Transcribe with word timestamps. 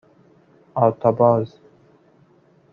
آرتاباز 0.73 1.59